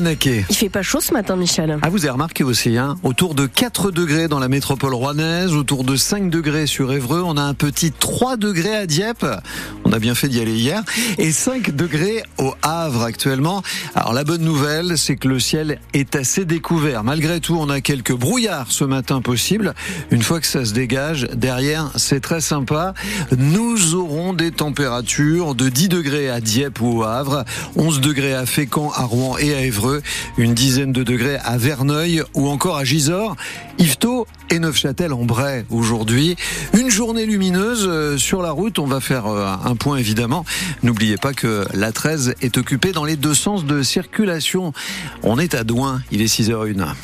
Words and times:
Il 0.00 0.56
fait 0.56 0.68
pas 0.68 0.82
chaud 0.82 1.00
ce 1.00 1.12
matin, 1.12 1.36
Michel. 1.36 1.78
Ah, 1.80 1.88
vous 1.88 2.04
avez 2.04 2.10
remarqué 2.10 2.42
aussi, 2.42 2.78
hein, 2.78 2.96
autour 3.04 3.36
de 3.36 3.46
4 3.46 3.92
degrés 3.92 4.26
dans 4.26 4.40
la 4.40 4.48
métropole 4.48 4.92
rouennaise, 4.92 5.54
autour 5.54 5.84
de 5.84 5.94
5 5.94 6.30
degrés 6.30 6.66
sur 6.66 6.92
Évreux, 6.92 7.22
on 7.24 7.36
a 7.36 7.42
un 7.42 7.54
petit 7.54 7.92
3 7.92 8.36
degrés 8.36 8.74
à 8.74 8.86
Dieppe, 8.86 9.24
on 9.84 9.92
a 9.92 10.00
bien 10.00 10.16
fait 10.16 10.26
d'y 10.26 10.40
aller 10.40 10.56
hier, 10.56 10.82
et 11.16 11.30
5 11.30 11.76
degrés 11.76 12.24
au 12.38 12.54
Havre 12.62 13.02
actuellement. 13.02 13.62
Alors 13.94 14.14
la 14.14 14.24
bonne 14.24 14.42
nouvelle, 14.42 14.98
c'est 14.98 15.14
que 15.14 15.28
le 15.28 15.38
ciel 15.38 15.78
est 15.92 16.16
assez 16.16 16.44
découvert. 16.44 17.04
Malgré 17.04 17.38
tout, 17.38 17.56
on 17.56 17.68
a 17.70 17.80
quelques 17.80 18.14
brouillards 18.14 18.72
ce 18.72 18.82
matin 18.82 19.20
possible. 19.20 19.74
Une 20.10 20.22
fois 20.22 20.40
que 20.40 20.48
ça 20.48 20.64
se 20.64 20.72
dégage, 20.72 21.28
derrière, 21.34 21.92
c'est 21.94 22.18
très 22.18 22.40
sympa. 22.40 22.94
Nous 23.38 23.94
aurons 23.94 24.32
des 24.32 24.50
températures 24.50 25.54
de 25.54 25.68
10 25.68 25.88
degrés 25.88 26.30
à 26.30 26.40
Dieppe 26.40 26.80
ou 26.80 26.98
au 26.98 27.02
Havre, 27.04 27.44
11 27.76 28.00
degrés 28.00 28.34
à 28.34 28.44
Fécamp, 28.44 28.90
à 28.90 29.04
Rouen 29.04 29.38
et 29.38 29.54
à 29.54 29.60
Évreux 29.60 29.83
une 30.38 30.54
dizaine 30.54 30.92
de 30.92 31.02
degrés 31.02 31.38
à 31.44 31.56
Verneuil 31.56 32.22
ou 32.34 32.48
encore 32.48 32.76
à 32.76 32.84
Gisors, 32.84 33.36
Yvetot 33.78 34.26
et 34.50 34.58
Neufchâtel 34.58 35.12
en 35.12 35.24
Bray 35.24 35.64
aujourd'hui. 35.70 36.36
Une 36.74 36.90
journée 36.90 37.26
lumineuse 37.26 37.86
euh, 37.86 38.16
sur 38.18 38.42
la 38.42 38.50
route. 38.50 38.78
On 38.78 38.86
va 38.86 39.00
faire 39.00 39.26
euh, 39.26 39.54
un 39.64 39.76
point 39.76 39.96
évidemment. 39.96 40.44
N'oubliez 40.82 41.16
pas 41.16 41.32
que 41.32 41.66
la 41.74 41.92
13 41.92 42.34
est 42.40 42.58
occupée 42.58 42.92
dans 42.92 43.04
les 43.04 43.16
deux 43.16 43.34
sens 43.34 43.64
de 43.64 43.82
circulation. 43.82 44.72
On 45.22 45.38
est 45.38 45.54
à 45.54 45.64
Douin, 45.64 46.02
il 46.10 46.22
est 46.22 46.26
6h01. 46.26 46.94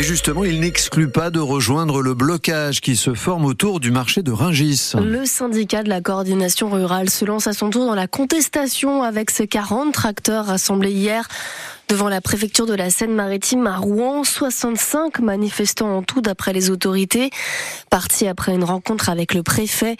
Et 0.00 0.02
justement, 0.02 0.44
il 0.44 0.60
n'exclut 0.60 1.10
pas 1.10 1.28
de 1.28 1.40
rejoindre 1.40 2.00
le 2.00 2.14
blocage 2.14 2.80
qui 2.80 2.96
se 2.96 3.12
forme 3.12 3.44
autour 3.44 3.80
du 3.80 3.90
marché 3.90 4.22
de 4.22 4.32
Ringis. 4.32 4.92
Le 4.94 5.26
syndicat 5.26 5.82
de 5.82 5.90
la 5.90 6.00
coordination 6.00 6.70
rurale 6.70 7.10
se 7.10 7.26
lance 7.26 7.46
à 7.46 7.52
son 7.52 7.68
tour 7.68 7.84
dans 7.84 7.94
la 7.94 8.06
contestation 8.06 9.02
avec 9.02 9.28
ses 9.28 9.46
40 9.46 9.92
tracteurs 9.92 10.46
rassemblés 10.46 10.92
hier 10.92 11.28
Devant 11.90 12.08
la 12.08 12.20
préfecture 12.20 12.66
de 12.66 12.74
la 12.74 12.88
Seine-Maritime 12.88 13.66
à 13.66 13.76
Rouen, 13.76 14.22
65 14.22 15.18
manifestants 15.18 15.96
en 15.96 16.02
tout 16.04 16.20
d'après 16.20 16.52
les 16.52 16.70
autorités, 16.70 17.30
partis 17.90 18.28
après 18.28 18.54
une 18.54 18.62
rencontre 18.62 19.08
avec 19.08 19.34
le 19.34 19.42
préfet. 19.42 19.96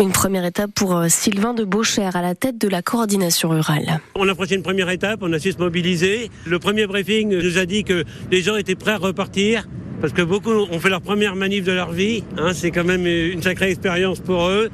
Une 0.00 0.10
première 0.10 0.44
étape 0.44 0.72
pour 0.74 0.96
euh, 0.96 1.06
Sylvain 1.08 1.54
de 1.54 1.62
Beaucher 1.62 2.10
à 2.12 2.22
la 2.22 2.34
tête 2.34 2.58
de 2.58 2.66
la 2.66 2.82
coordination 2.82 3.50
rurale. 3.50 4.00
On 4.16 4.28
a 4.28 4.34
franchi 4.34 4.56
une 4.56 4.64
première 4.64 4.90
étape, 4.90 5.20
on 5.22 5.32
a 5.32 5.38
su 5.38 5.52
se 5.52 5.58
mobiliser. 5.58 6.28
Le 6.44 6.58
premier 6.58 6.88
briefing 6.88 7.28
nous 7.28 7.56
a 7.56 7.66
dit 7.66 7.84
que 7.84 8.02
les 8.32 8.42
gens 8.42 8.56
étaient 8.56 8.74
prêts 8.74 8.90
à 8.90 8.98
repartir 8.98 9.68
parce 10.00 10.12
que 10.12 10.22
beaucoup 10.22 10.50
ont 10.50 10.80
fait 10.80 10.90
leur 10.90 11.02
première 11.02 11.36
manif 11.36 11.62
de 11.62 11.72
leur 11.72 11.92
vie. 11.92 12.24
Hein, 12.36 12.50
c'est 12.52 12.72
quand 12.72 12.84
même 12.84 13.06
une 13.06 13.42
sacrée 13.42 13.70
expérience 13.70 14.18
pour 14.18 14.48
eux. 14.48 14.70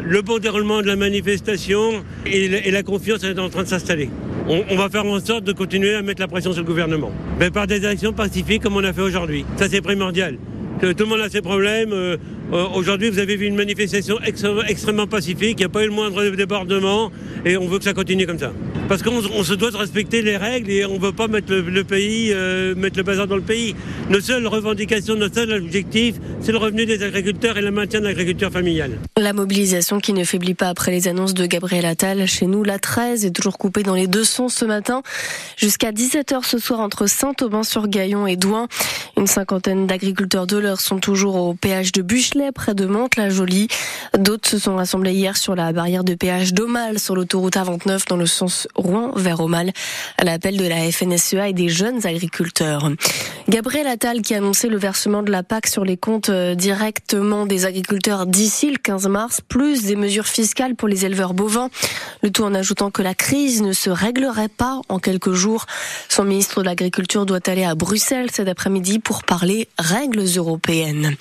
Le 0.00 0.22
bon 0.22 0.38
déroulement 0.38 0.80
de 0.80 0.86
la 0.86 0.96
manifestation 0.96 2.04
et 2.24 2.70
la 2.70 2.82
confiance 2.84 3.24
est 3.24 3.36
en 3.40 3.48
train 3.48 3.64
de 3.64 3.68
s'installer 3.68 4.10
on, 4.48 4.76
va 4.76 4.88
faire 4.88 5.06
en 5.06 5.20
sorte 5.20 5.44
de 5.44 5.52
continuer 5.52 5.94
à 5.94 6.02
mettre 6.02 6.20
la 6.20 6.28
pression 6.28 6.52
sur 6.52 6.62
le 6.62 6.66
gouvernement. 6.66 7.10
Mais 7.38 7.50
par 7.50 7.66
des 7.66 7.84
actions 7.84 8.12
pacifiques 8.12 8.62
comme 8.62 8.76
on 8.76 8.84
a 8.84 8.92
fait 8.92 9.02
aujourd'hui. 9.02 9.44
Ça 9.56 9.68
c'est 9.68 9.80
primordial. 9.80 10.36
tout 10.80 10.94
le 10.98 11.04
monde 11.06 11.20
a 11.20 11.28
ses 11.28 11.40
problèmes. 11.40 11.92
Euh, 11.92 12.16
euh, 12.52 12.66
aujourd'hui, 12.74 13.08
vous 13.08 13.18
avez 13.18 13.36
vu 13.36 13.46
une 13.46 13.56
manifestation 13.56 14.18
extrêmement 14.20 15.06
pacifique. 15.06 15.56
Il 15.58 15.62
n'y 15.62 15.64
a 15.64 15.68
pas 15.68 15.82
eu 15.82 15.88
le 15.88 15.94
moindre 15.94 16.28
débordement 16.30 17.10
et 17.44 17.56
on 17.56 17.66
veut 17.66 17.78
que 17.78 17.84
ça 17.84 17.94
continue 17.94 18.26
comme 18.26 18.38
ça. 18.38 18.52
Parce 18.88 19.02
qu'on 19.02 19.44
se 19.44 19.54
doit 19.54 19.70
de 19.70 19.78
respecter 19.78 20.20
les 20.20 20.36
règles 20.36 20.70
et 20.70 20.84
on 20.84 20.94
ne 20.94 20.98
veut 20.98 21.12
pas 21.12 21.26
mettre 21.26 21.54
le, 21.54 21.84
pays, 21.84 22.30
euh, 22.32 22.74
mettre 22.74 22.98
le 22.98 23.02
bazar 23.02 23.26
dans 23.26 23.36
le 23.36 23.42
pays. 23.42 23.74
Nos 24.10 24.20
seules 24.20 24.46
revendications, 24.46 25.14
notre 25.14 25.36
seul 25.36 25.52
objectif, 25.52 26.16
c'est 26.42 26.52
le 26.52 26.58
revenu 26.58 26.84
des 26.84 27.02
agriculteurs 27.02 27.56
et 27.56 27.62
le 27.62 27.70
maintien 27.70 28.00
de 28.00 28.04
l'agriculture 28.04 28.50
familiale. 28.50 28.98
La 29.16 29.32
mobilisation 29.32 30.00
qui 30.00 30.12
ne 30.12 30.22
faiblit 30.22 30.52
pas 30.52 30.68
après 30.68 30.90
les 30.90 31.08
annonces 31.08 31.32
de 31.32 31.46
Gabriel 31.46 31.86
Attal. 31.86 32.26
Chez 32.26 32.46
nous, 32.46 32.62
la 32.62 32.78
13 32.78 33.24
est 33.24 33.30
toujours 33.30 33.56
coupée 33.56 33.82
dans 33.82 33.94
les 33.94 34.06
deux 34.06 34.24
sons 34.24 34.50
ce 34.50 34.66
matin. 34.66 35.02
Jusqu'à 35.56 35.90
17h 35.90 36.44
ce 36.44 36.58
soir 36.58 36.80
entre 36.80 37.06
Saint-Aubin-sur-Gaillon 37.06 38.26
et 38.26 38.36
Douin. 38.36 38.68
Une 39.24 39.28
cinquantaine 39.28 39.86
d'agriculteurs 39.86 40.46
de 40.46 40.58
l'heure 40.58 40.82
sont 40.82 40.98
toujours 40.98 41.36
au 41.36 41.54
péage 41.54 41.92
de 41.92 42.02
Buchelet, 42.02 42.52
près 42.52 42.74
de 42.74 42.84
Mantes-la-Jolie. 42.84 43.68
D'autres 44.18 44.46
se 44.46 44.58
sont 44.58 44.76
rassemblés 44.76 45.14
hier 45.14 45.38
sur 45.38 45.54
la 45.54 45.72
barrière 45.72 46.04
de 46.04 46.14
péage 46.14 46.52
d'Aumale, 46.52 46.98
sur 46.98 47.16
l'autoroute 47.16 47.56
A29, 47.56 48.06
dans 48.06 48.18
le 48.18 48.26
sens 48.26 48.68
Rouen 48.74 49.12
vers 49.16 49.40
Aumale, 49.40 49.72
à 50.18 50.24
l'appel 50.24 50.58
de 50.58 50.66
la 50.66 50.92
FNSEA 50.92 51.48
et 51.48 51.52
des 51.54 51.70
jeunes 51.70 52.06
agriculteurs. 52.06 52.90
Gabriel 53.48 53.86
Attal 53.86 54.20
qui 54.20 54.34
a 54.34 54.38
annoncé 54.38 54.68
le 54.68 54.76
versement 54.76 55.22
de 55.22 55.30
la 55.30 55.42
PAC 55.42 55.68
sur 55.68 55.86
les 55.86 55.96
comptes 55.96 56.28
euh, 56.28 56.54
directement 56.54 57.46
des 57.46 57.64
agriculteurs 57.64 58.26
d'ici 58.26 58.70
le 58.70 58.76
15 58.76 59.06
mars, 59.06 59.40
plus 59.48 59.84
des 59.84 59.96
mesures 59.96 60.26
fiscales 60.26 60.74
pour 60.74 60.86
les 60.86 61.06
éleveurs 61.06 61.32
bovins. 61.32 61.70
Le 62.22 62.30
tout 62.30 62.42
en 62.42 62.54
ajoutant 62.54 62.90
que 62.90 63.00
la 63.00 63.14
crise 63.14 63.62
ne 63.62 63.72
se 63.72 63.88
réglerait 63.88 64.48
pas 64.48 64.80
en 64.90 64.98
quelques 64.98 65.32
jours. 65.32 65.64
Son 66.10 66.24
ministre 66.24 66.60
de 66.60 66.66
l'Agriculture 66.66 67.24
doit 67.24 67.40
aller 67.46 67.64
à 67.64 67.74
Bruxelles 67.74 68.30
cet 68.30 68.48
après-midi 68.48 68.98
pour 68.98 69.13
parler 69.22 69.68
règles 69.78 70.24
européennes. 70.36 71.16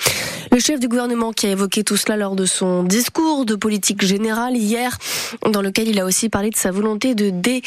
Le 0.51 0.59
chef 0.59 0.79
du 0.79 0.87
gouvernement 0.87 1.31
qui 1.33 1.47
a 1.47 1.51
évoqué 1.51 1.83
tout 1.83 1.97
cela 1.97 2.17
lors 2.17 2.35
de 2.35 2.45
son 2.45 2.83
discours 2.83 3.45
de 3.45 3.55
politique 3.55 4.05
générale 4.05 4.55
hier, 4.55 4.97
dans 5.49 5.61
lequel 5.61 5.87
il 5.87 5.99
a 5.99 6.05
aussi 6.05 6.29
parlé 6.29 6.49
de 6.49 6.55
sa 6.55 6.71
volonté 6.71 7.15
de 7.15 7.29
dé 7.29 7.61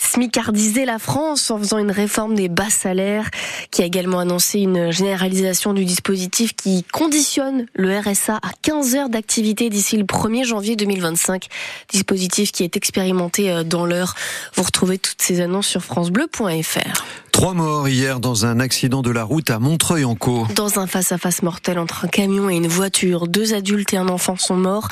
smicardiser 0.00 0.84
la 0.84 0.98
France 0.98 1.50
en 1.50 1.58
faisant 1.58 1.78
une 1.78 1.90
réforme 1.90 2.34
des 2.34 2.48
bas 2.48 2.70
salaires, 2.70 3.30
qui 3.70 3.82
a 3.82 3.84
également 3.84 4.18
annoncé 4.18 4.60
une 4.60 4.90
généralisation 4.90 5.72
du 5.72 5.84
dispositif 5.84 6.54
qui 6.56 6.84
conditionne 6.84 7.66
le 7.74 7.98
RSA 7.98 8.36
à 8.36 8.50
15 8.62 8.94
heures 8.96 9.08
d'activité 9.08 9.68
d'ici 9.68 9.96
le 9.96 10.04
1er 10.04 10.44
janvier 10.44 10.76
2025. 10.76 11.46
Dispositif 11.90 12.50
qui 12.50 12.64
est 12.64 12.76
expérimenté 12.76 13.50
euh, 13.50 13.62
dans 13.62 13.86
l'heure. 13.86 14.14
Vous 14.54 14.62
retrouvez 14.62 14.98
toutes 14.98 15.20
ces 15.20 15.40
annonces 15.40 15.68
sur 15.68 15.82
francebleu.fr. 15.82 17.04
Trois 17.40 17.54
morts 17.54 17.88
hier 17.88 18.20
dans 18.20 18.44
un 18.44 18.60
accident 18.60 19.00
de 19.00 19.10
la 19.10 19.24
route 19.24 19.48
à 19.48 19.58
Montreuil-en-Caux. 19.58 20.48
Dans 20.54 20.78
un 20.78 20.86
face-à-face 20.86 21.42
mortel 21.42 21.78
entre 21.78 22.04
un 22.04 22.08
camion 22.08 22.50
et 22.50 22.56
une 22.56 22.66
voiture, 22.66 23.28
deux 23.28 23.54
adultes 23.54 23.94
et 23.94 23.96
un 23.96 24.10
enfant 24.10 24.36
sont 24.36 24.56
morts. 24.56 24.88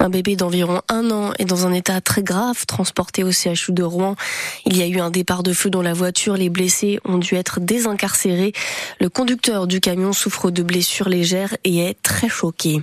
Un 0.00 0.08
bébé 0.08 0.34
d'environ 0.34 0.80
un 0.88 1.12
an 1.12 1.30
est 1.38 1.44
dans 1.44 1.68
un 1.68 1.72
état 1.72 2.00
très 2.00 2.24
grave, 2.24 2.66
transporté 2.66 3.22
au 3.22 3.30
CHU 3.30 3.70
de 3.70 3.84
Rouen. 3.84 4.16
Il 4.66 4.76
y 4.76 4.82
a 4.82 4.88
eu 4.88 4.98
un 4.98 5.12
départ 5.12 5.44
de 5.44 5.52
feu 5.52 5.70
dans 5.70 5.82
la 5.82 5.92
voiture. 5.92 6.36
Les 6.36 6.50
blessés 6.50 6.98
ont 7.04 7.18
dû 7.18 7.36
être 7.36 7.60
désincarcérés. 7.60 8.54
Le 9.00 9.08
conducteur 9.08 9.68
du 9.68 9.78
camion 9.78 10.12
souffre 10.12 10.50
de 10.50 10.64
blessures 10.64 11.08
légères 11.08 11.56
et 11.62 11.78
est 11.78 12.02
très 12.02 12.28
choqué. 12.28 12.82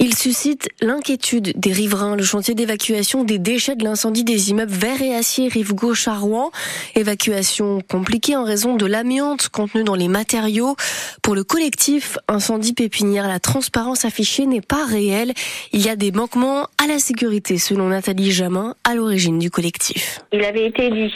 Il 0.00 0.14
suscite 0.14 0.68
l'inquiétude 0.80 1.52
des 1.56 1.72
riverains. 1.72 2.14
Le 2.14 2.22
chantier 2.22 2.54
d'évacuation 2.54 3.24
des 3.24 3.40
déchets 3.40 3.74
de 3.74 3.82
l'incendie 3.82 4.22
des 4.22 4.50
immeubles 4.50 4.70
verts 4.70 5.02
et 5.02 5.12
acier 5.12 5.48
rive 5.48 5.74
gauche 5.74 6.06
à 6.06 6.14
Rouen. 6.14 6.52
Évacuation 6.94 7.80
compliquée 7.80 8.36
en 8.36 8.44
raison 8.44 8.76
de 8.76 8.86
l'amiante 8.86 9.48
contenue 9.48 9.82
dans 9.82 9.96
les 9.96 10.06
matériaux. 10.06 10.76
Pour 11.20 11.34
le 11.34 11.42
collectif 11.42 12.16
Incendie 12.28 12.74
Pépinière, 12.74 13.26
la 13.26 13.40
transparence 13.40 14.04
affichée 14.04 14.46
n'est 14.46 14.60
pas 14.60 14.86
réelle. 14.86 15.32
Il 15.72 15.84
y 15.84 15.88
a 15.88 15.96
des 15.96 16.12
manquements 16.12 16.68
à 16.80 16.86
la 16.86 17.00
sécurité, 17.00 17.58
selon 17.58 17.88
Nathalie 17.88 18.30
Jamin, 18.30 18.76
à 18.84 18.94
l'origine 18.94 19.40
du 19.40 19.50
collectif. 19.50 20.20
Il 20.32 20.44
avait 20.44 20.66
été 20.66 20.90
dit 20.90 21.12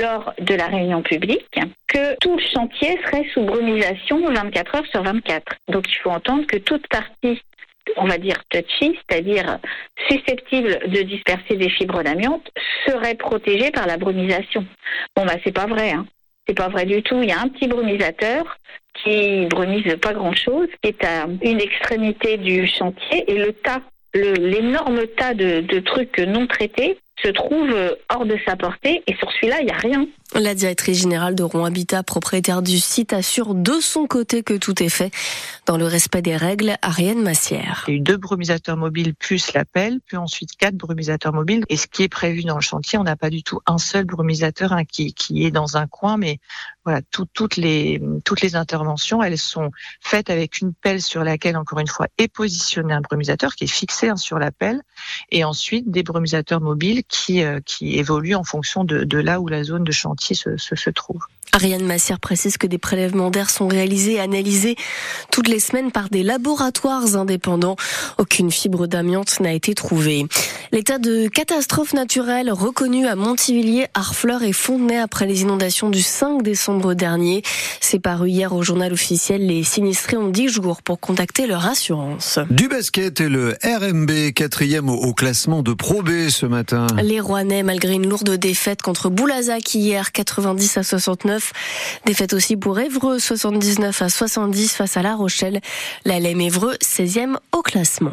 lors 0.00 0.32
de 0.40 0.54
la 0.54 0.68
réunion 0.68 1.02
publique 1.02 1.60
que 1.88 2.16
tout 2.20 2.36
le 2.36 2.42
chantier 2.54 2.98
serait 3.04 3.26
sous 3.34 3.42
brumisation 3.42 4.32
24 4.32 4.76
heures 4.76 4.86
sur 4.90 5.02
24. 5.02 5.44
Donc 5.68 5.84
il 5.88 5.96
faut 6.02 6.10
entendre 6.10 6.46
que 6.46 6.56
toute 6.56 6.86
partie 6.88 7.38
on 7.96 8.06
va 8.06 8.18
dire 8.18 8.36
touchy, 8.48 8.98
c'est-à-dire 9.08 9.58
susceptible 10.08 10.78
de 10.88 11.02
disperser 11.02 11.56
des 11.56 11.70
fibres 11.70 12.02
d'amiante, 12.02 12.50
serait 12.86 13.14
protégé 13.14 13.70
par 13.70 13.86
la 13.86 13.96
brumisation. 13.96 14.66
Bon 15.16 15.24
bah 15.24 15.34
c'est 15.44 15.54
pas 15.54 15.66
vrai, 15.66 15.92
hein. 15.92 16.06
C'est 16.46 16.54
pas 16.54 16.68
vrai 16.68 16.84
du 16.84 17.02
tout. 17.02 17.22
Il 17.22 17.28
y 17.30 17.32
a 17.32 17.40
un 17.40 17.48
petit 17.48 17.68
brumisateur 17.68 18.58
qui 19.02 19.46
brumise 19.46 19.96
pas 19.96 20.12
grand-chose, 20.12 20.68
qui 20.82 20.90
est 20.90 21.04
à 21.04 21.26
une 21.42 21.60
extrémité 21.60 22.36
du 22.36 22.66
chantier 22.66 23.24
et 23.30 23.38
le 23.38 23.52
tas, 23.52 23.80
l'énorme 24.12 25.06
tas 25.16 25.34
de, 25.34 25.60
de 25.60 25.80
trucs 25.80 26.18
non 26.18 26.46
traités 26.46 26.98
se 27.22 27.30
trouve 27.30 27.74
hors 28.14 28.26
de 28.26 28.38
sa 28.46 28.56
portée 28.56 29.02
et 29.06 29.14
sur 29.14 29.30
celui-là, 29.32 29.56
il 29.60 29.66
n'y 29.66 29.72
a 29.72 29.76
rien. 29.76 30.06
La 30.36 30.56
directrice 30.56 30.98
générale 30.98 31.36
de 31.36 31.44
Rouen 31.44 31.66
Habitat, 31.66 32.02
propriétaire 32.02 32.60
du 32.60 32.80
site, 32.80 33.12
assure 33.12 33.54
de 33.54 33.78
son 33.80 34.08
côté 34.08 34.42
que 34.42 34.54
tout 34.54 34.82
est 34.82 34.88
fait 34.88 35.12
dans 35.64 35.76
le 35.76 35.86
respect 35.86 36.22
des 36.22 36.36
règles. 36.36 36.74
Ariane 36.82 37.22
Massière. 37.22 37.84
Il 37.86 37.90
y 37.92 37.94
a 37.94 37.96
eu 37.98 38.00
deux 38.00 38.16
brumisateurs 38.16 38.76
mobiles 38.76 39.14
plus 39.14 39.52
l'appel, 39.52 40.00
puis 40.04 40.16
ensuite 40.16 40.56
quatre 40.56 40.74
brumisateurs 40.74 41.32
mobiles. 41.32 41.62
Et 41.68 41.76
ce 41.76 41.86
qui 41.86 42.02
est 42.02 42.08
prévu 42.08 42.42
dans 42.42 42.56
le 42.56 42.62
chantier, 42.62 42.98
on 42.98 43.04
n'a 43.04 43.14
pas 43.14 43.30
du 43.30 43.44
tout 43.44 43.60
un 43.66 43.78
seul 43.78 44.06
brumisateur 44.06 44.72
hein, 44.72 44.84
qui, 44.84 45.14
est 45.36 45.52
dans 45.52 45.76
un 45.76 45.86
coin, 45.86 46.16
mais 46.16 46.40
voilà, 46.84 47.00
toutes 47.10 47.56
les 47.56 48.00
interventions, 48.54 49.22
elles 49.22 49.38
sont 49.38 49.70
faites 50.00 50.30
avec 50.30 50.58
une 50.58 50.74
pelle 50.74 51.00
sur 51.00 51.22
laquelle, 51.22 51.56
encore 51.56 51.78
une 51.78 51.86
fois, 51.86 52.08
est 52.18 52.28
positionné 52.28 52.92
un 52.92 53.00
brumisateur 53.00 53.54
qui 53.54 53.64
est 53.64 53.68
fixé 53.68 54.08
hein, 54.08 54.16
sur 54.16 54.40
la 54.40 54.50
pelle, 54.50 54.82
et 55.30 55.44
ensuite 55.44 55.90
des 55.92 56.02
brumisateurs 56.02 56.60
mobiles 56.60 57.04
qui 57.04 57.42
euh, 57.44 57.60
évoluent 57.80 58.34
en 58.34 58.44
fonction 58.44 58.82
de 58.82 59.18
là 59.18 59.40
où 59.40 59.46
la 59.46 59.62
zone 59.62 59.84
de 59.84 59.92
chantier 59.92 60.23
se, 60.32 60.56
se, 60.58 60.76
se 60.76 60.92
trouve. 60.92 61.20
Ariane 61.52 61.84
Massière 61.84 62.20
précise 62.20 62.56
que 62.56 62.66
des 62.66 62.78
prélèvements 62.78 63.30
d'air 63.30 63.50
sont 63.50 63.68
réalisés 63.68 64.14
et 64.14 64.20
analysés 64.20 64.76
toutes 65.30 65.48
les 65.48 65.60
semaines 65.60 65.92
par 65.92 66.08
des 66.08 66.22
laboratoires 66.22 67.16
indépendants. 67.16 67.76
Aucune 68.18 68.50
fibre 68.50 68.86
d'amiante 68.86 69.40
n'a 69.40 69.52
été 69.52 69.74
trouvée. 69.74 70.26
L'état 70.72 70.98
de 70.98 71.28
catastrophe 71.28 71.92
naturelle 71.92 72.50
reconnu 72.50 73.06
à 73.06 73.14
Montivilliers, 73.14 73.86
Harfleur 73.94 74.42
et 74.42 74.52
Fontenay 74.52 74.98
après 74.98 75.26
les 75.26 75.42
inondations 75.42 75.90
du 75.90 76.02
5 76.02 76.42
décembre 76.42 76.94
dernier. 76.94 77.42
C'est 77.80 78.00
paru 78.00 78.30
hier 78.30 78.52
au 78.52 78.62
journal 78.62 78.92
officiel. 78.92 79.46
Les 79.46 79.62
sinistrés 79.62 80.16
ont 80.16 80.28
10 80.28 80.48
jours 80.48 80.82
pour 80.82 80.98
contacter 80.98 81.46
leur 81.46 81.66
assurance. 81.66 82.38
Du 82.50 82.68
basket 82.68 83.20
et 83.20 83.28
le 83.28 83.56
RMB, 83.62 84.32
quatrième 84.34 84.88
au, 84.88 85.14
classement 85.14 85.62
de 85.62 85.72
Pro 85.72 86.02
B 86.02 86.28
ce 86.28 86.46
matin. 86.46 86.86
Les 87.02 87.20
Rouennais, 87.20 87.62
malgré 87.62 87.92
une 87.92 88.08
lourde 88.08 88.30
défaite 88.30 88.82
contre 88.82 89.10
Boulazac 89.10 89.74
hier, 89.74 90.10
90 90.12 90.78
à 90.78 90.82
69. 90.82 91.33
Défaite 92.04 92.32
aussi 92.32 92.56
pour 92.56 92.78
Évreux, 92.78 93.18
79 93.18 94.02
à 94.02 94.08
70 94.08 94.74
face 94.74 94.96
à 94.96 95.02
La 95.02 95.14
Rochelle. 95.14 95.60
La 96.04 96.20
Lème 96.20 96.40
Évreux, 96.40 96.76
16e 96.82 97.36
au 97.52 97.62
classement. 97.62 98.12